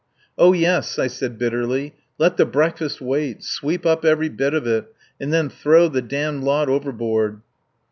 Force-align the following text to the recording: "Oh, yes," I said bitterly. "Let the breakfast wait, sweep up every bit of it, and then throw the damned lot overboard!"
"Oh, 0.35 0.51
yes," 0.51 0.97
I 0.97 1.05
said 1.05 1.37
bitterly. 1.37 1.93
"Let 2.17 2.35
the 2.37 2.45
breakfast 2.47 3.01
wait, 3.01 3.43
sweep 3.43 3.85
up 3.85 4.03
every 4.03 4.29
bit 4.29 4.55
of 4.55 4.65
it, 4.65 4.91
and 5.19 5.31
then 5.31 5.47
throw 5.47 5.89
the 5.89 6.01
damned 6.01 6.43
lot 6.43 6.69
overboard!" 6.69 7.41